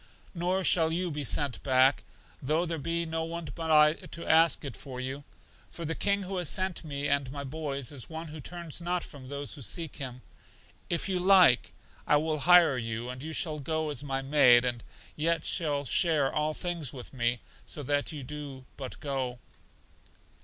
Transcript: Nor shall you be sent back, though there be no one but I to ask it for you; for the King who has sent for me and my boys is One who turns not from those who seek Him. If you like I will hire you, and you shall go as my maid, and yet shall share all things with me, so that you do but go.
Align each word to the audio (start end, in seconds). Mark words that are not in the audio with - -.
Nor 0.33 0.63
shall 0.63 0.91
you 0.91 1.11
be 1.11 1.23
sent 1.23 1.61
back, 1.61 2.01
though 2.41 2.65
there 2.65 2.79
be 2.79 3.05
no 3.05 3.23
one 3.23 3.47
but 3.53 3.69
I 3.69 3.93
to 3.93 4.25
ask 4.25 4.65
it 4.65 4.75
for 4.75 4.99
you; 4.99 5.23
for 5.69 5.85
the 5.85 5.93
King 5.93 6.23
who 6.23 6.37
has 6.37 6.49
sent 6.49 6.79
for 6.79 6.87
me 6.87 7.07
and 7.07 7.31
my 7.31 7.43
boys 7.43 7.91
is 7.91 8.09
One 8.09 8.29
who 8.29 8.41
turns 8.41 8.81
not 8.81 9.03
from 9.03 9.27
those 9.27 9.53
who 9.53 9.61
seek 9.61 9.97
Him. 9.97 10.23
If 10.89 11.07
you 11.07 11.19
like 11.19 11.71
I 12.07 12.15
will 12.17 12.39
hire 12.39 12.77
you, 12.79 13.11
and 13.11 13.21
you 13.21 13.31
shall 13.31 13.59
go 13.59 13.91
as 13.91 14.03
my 14.03 14.23
maid, 14.23 14.65
and 14.65 14.83
yet 15.15 15.45
shall 15.45 15.85
share 15.85 16.33
all 16.33 16.55
things 16.55 16.91
with 16.91 17.13
me, 17.13 17.39
so 17.67 17.83
that 17.83 18.11
you 18.11 18.23
do 18.23 18.65
but 18.77 18.99
go. 19.01 19.37